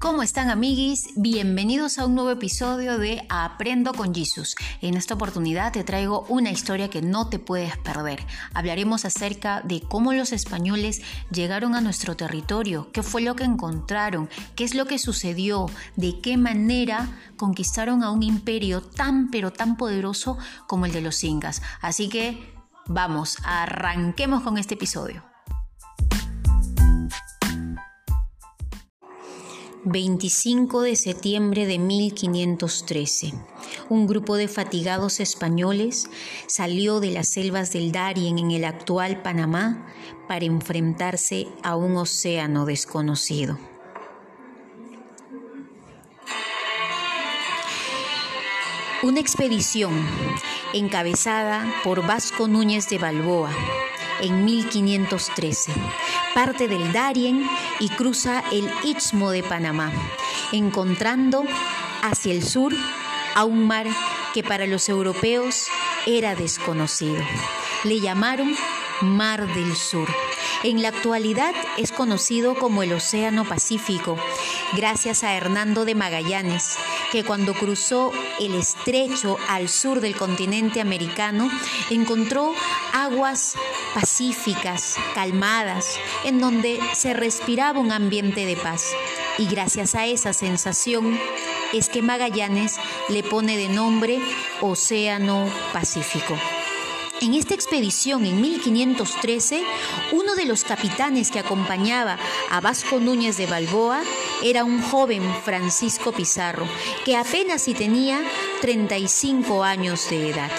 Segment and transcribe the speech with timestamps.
[0.00, 1.10] ¿Cómo están amiguis?
[1.14, 4.56] Bienvenidos a un nuevo episodio de Aprendo con Jesus.
[4.80, 8.24] En esta oportunidad te traigo una historia que no te puedes perder.
[8.54, 14.30] Hablaremos acerca de cómo los españoles llegaron a nuestro territorio, qué fue lo que encontraron,
[14.56, 19.76] qué es lo que sucedió, de qué manera conquistaron a un imperio tan pero tan
[19.76, 21.60] poderoso como el de los incas.
[21.82, 22.54] Así que
[22.86, 25.29] vamos, arranquemos con este episodio.
[29.84, 33.32] 25 de septiembre de 1513.
[33.88, 36.10] Un grupo de fatigados españoles
[36.46, 39.86] salió de las selvas del Darien en el actual Panamá
[40.28, 43.58] para enfrentarse a un océano desconocido.
[49.02, 49.94] Una expedición
[50.74, 53.50] encabezada por Vasco Núñez de Balboa
[54.20, 55.72] en 1513.
[56.34, 57.44] Parte del Darien
[57.80, 59.92] y cruza el Istmo de Panamá,
[60.52, 61.44] encontrando
[62.02, 62.72] hacia el sur
[63.34, 63.86] a un mar
[64.32, 65.66] que para los europeos
[66.06, 67.22] era desconocido.
[67.84, 68.56] Le llamaron
[69.00, 70.08] Mar del Sur.
[70.62, 74.16] En la actualidad es conocido como el Océano Pacífico,
[74.74, 76.76] gracias a Hernando de Magallanes,
[77.10, 81.50] que cuando cruzó el estrecho al sur del continente americano
[81.88, 82.54] encontró
[82.92, 83.56] aguas
[83.94, 88.86] pacíficas, calmadas, en donde se respiraba un ambiente de paz.
[89.38, 91.18] Y gracias a esa sensación
[91.72, 92.76] es que Magallanes
[93.08, 94.20] le pone de nombre
[94.60, 96.36] Océano Pacífico.
[97.20, 99.62] En esta expedición en 1513,
[100.12, 102.18] uno de los capitanes que acompañaba
[102.50, 104.00] a Vasco Núñez de Balboa
[104.42, 106.66] era un joven Francisco Pizarro,
[107.04, 108.22] que apenas si tenía
[108.62, 110.50] 35 años de edad.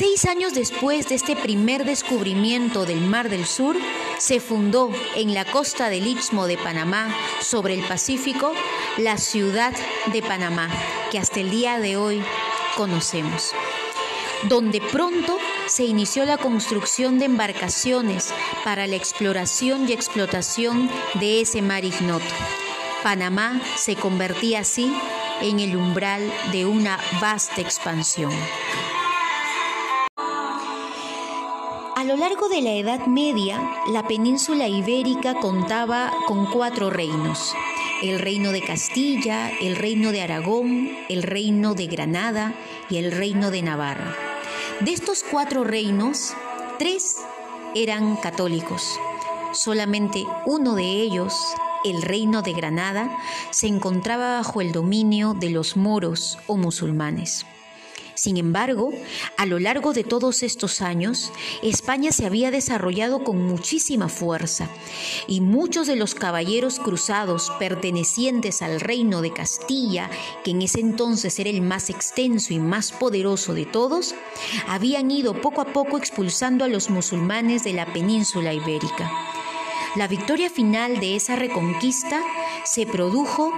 [0.00, 3.76] Seis años después de este primer descubrimiento del Mar del Sur,
[4.16, 8.54] se fundó en la costa del Istmo de Panamá, sobre el Pacífico,
[8.96, 9.74] la ciudad
[10.10, 10.70] de Panamá,
[11.10, 12.22] que hasta el día de hoy
[12.78, 13.52] conocemos
[14.48, 18.32] donde pronto se inició la construcción de embarcaciones
[18.64, 20.88] para la exploración y explotación
[21.20, 22.24] de ese mar ignoto.
[23.02, 24.96] Panamá se convertía así
[25.42, 28.32] en el umbral de una vasta expansión.
[32.10, 37.54] Lo largo de la Edad Media, la península ibérica contaba con cuatro reinos.
[38.02, 42.52] El reino de Castilla, el reino de Aragón, el reino de Granada
[42.88, 44.16] y el reino de Navarra.
[44.80, 46.34] De estos cuatro reinos,
[46.80, 47.18] tres
[47.76, 48.98] eran católicos.
[49.52, 51.32] Solamente uno de ellos,
[51.84, 53.16] el reino de Granada,
[53.50, 57.46] se encontraba bajo el dominio de los moros o musulmanes.
[58.20, 58.92] Sin embargo,
[59.38, 61.32] a lo largo de todos estos años,
[61.62, 64.68] España se había desarrollado con muchísima fuerza
[65.26, 70.10] y muchos de los caballeros cruzados pertenecientes al reino de Castilla,
[70.44, 74.14] que en ese entonces era el más extenso y más poderoso de todos,
[74.68, 79.10] habían ido poco a poco expulsando a los musulmanes de la península ibérica.
[79.96, 82.22] La victoria final de esa reconquista
[82.62, 83.52] se produjo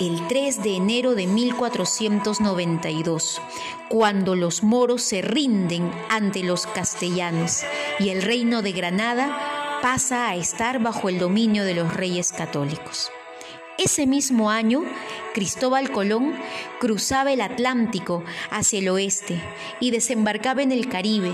[0.00, 3.40] el 3 de enero de 1492,
[3.88, 7.62] cuando los moros se rinden ante los castellanos
[7.98, 13.10] y el reino de Granada pasa a estar bajo el dominio de los reyes católicos.
[13.78, 14.82] Ese mismo año,
[15.32, 16.34] Cristóbal Colón
[16.80, 19.40] cruzaba el Atlántico hacia el oeste
[19.80, 21.32] y desembarcaba en el Caribe,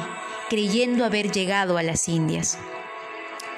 [0.48, 2.56] creyendo haber llegado a las Indias.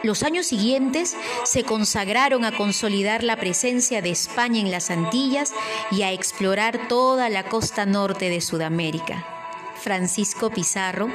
[0.06, 5.52] Los años siguientes se consagraron a consolidar la presencia de España en las Antillas
[5.90, 9.26] y a explorar toda la costa norte de Sudamérica.
[9.74, 11.08] Francisco Pizarro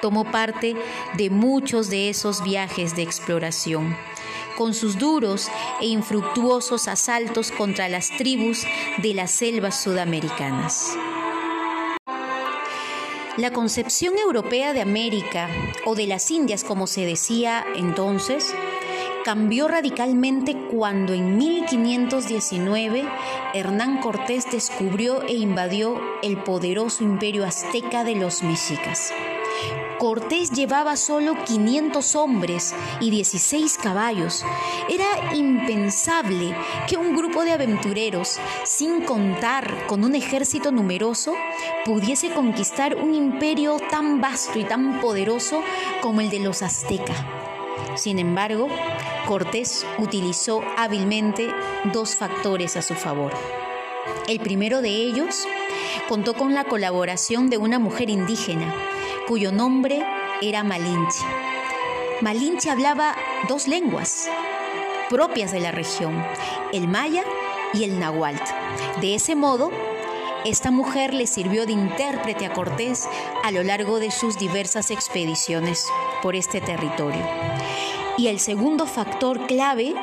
[0.00, 0.76] tomó parte
[1.14, 3.96] de muchos de esos viajes de exploración,
[4.56, 5.48] con sus duros
[5.80, 8.62] e infructuosos asaltos contra las tribus
[8.98, 10.96] de las selvas sudamericanas.
[13.38, 15.48] La concepción europea de América,
[15.86, 18.52] o de las Indias como se decía entonces,
[19.24, 23.04] cambió radicalmente cuando en 1519
[23.54, 29.12] Hernán Cortés descubrió e invadió el poderoso imperio azteca de los mexicas.
[29.98, 34.44] Cortés llevaba solo 500 hombres y 16 caballos.
[34.88, 36.56] Era impensable
[36.86, 41.34] que un grupo de aventureros, sin contar con un ejército numeroso,
[41.84, 45.62] pudiese conquistar un imperio tan vasto y tan poderoso
[46.00, 47.18] como el de los aztecas.
[47.96, 48.68] Sin embargo,
[49.26, 51.50] Cortés utilizó hábilmente
[51.92, 53.32] dos factores a su favor.
[54.28, 55.46] El primero de ellos
[56.08, 58.72] contó con la colaboración de una mujer indígena,
[59.28, 60.02] cuyo nombre
[60.40, 61.22] era Malinche.
[62.22, 63.14] Malinche hablaba
[63.46, 64.26] dos lenguas
[65.10, 66.24] propias de la región,
[66.72, 67.24] el maya
[67.74, 68.42] y el náhuatl.
[69.02, 69.70] De ese modo,
[70.46, 73.06] esta mujer le sirvió de intérprete a Cortés
[73.44, 75.86] a lo largo de sus diversas expediciones
[76.22, 77.22] por este territorio.
[78.18, 79.94] Y el segundo factor clave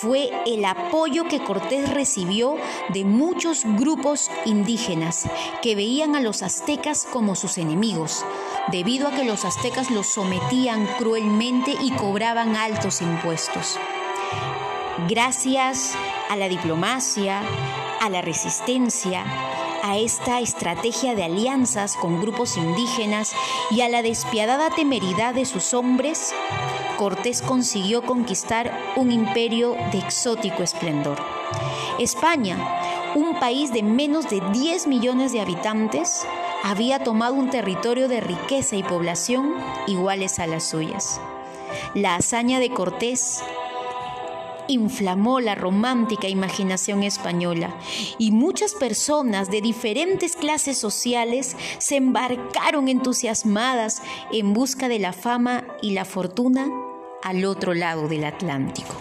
[0.00, 2.56] fue el apoyo que Cortés recibió
[2.88, 5.28] de muchos grupos indígenas
[5.62, 8.24] que veían a los aztecas como sus enemigos,
[8.72, 13.78] debido a que los aztecas los sometían cruelmente y cobraban altos impuestos.
[15.08, 15.94] Gracias
[16.28, 17.42] a la diplomacia,
[18.00, 19.24] a la resistencia,
[19.82, 23.32] a esta estrategia de alianzas con grupos indígenas
[23.70, 26.34] y a la despiadada temeridad de sus hombres,
[27.00, 31.16] Cortés consiguió conquistar un imperio de exótico esplendor.
[31.98, 32.58] España,
[33.14, 36.26] un país de menos de 10 millones de habitantes,
[36.62, 39.54] había tomado un territorio de riqueza y población
[39.86, 41.22] iguales a las suyas.
[41.94, 43.42] La hazaña de Cortés
[44.68, 47.74] inflamó la romántica imaginación española
[48.18, 55.64] y muchas personas de diferentes clases sociales se embarcaron entusiasmadas en busca de la fama
[55.80, 56.70] y la fortuna
[57.22, 58.94] al otro lado del Atlántico.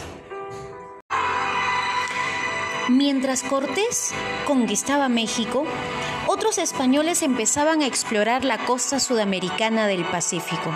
[2.89, 4.13] Mientras Cortés
[4.47, 5.65] conquistaba México,
[6.27, 10.75] otros españoles empezaban a explorar la costa sudamericana del Pacífico.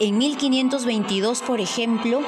[0.00, 2.20] En 1522, por ejemplo,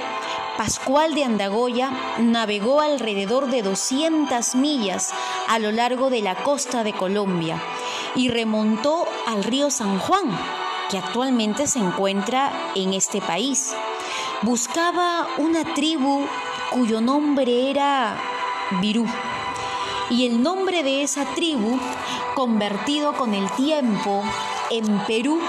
[0.56, 5.12] Pascual de Andagoya navegó alrededor de 200 millas
[5.46, 7.62] a lo largo de la costa de Colombia
[8.16, 10.36] y remontó al río San Juan,
[10.90, 13.72] que actualmente se encuentra en este país.
[14.42, 16.24] Buscaba una tribu
[16.70, 18.16] cuyo nombre era
[18.80, 19.04] Virú.
[20.10, 21.76] Y el nombre de esa tribu,
[22.36, 24.22] convertido con el tiempo
[24.70, 25.40] en Perú,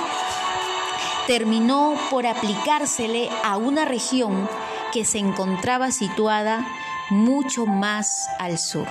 [1.27, 4.50] terminó por aplicársele a una región
[4.92, 6.68] que se encontraba situada
[7.12, 8.88] mucho más al sur.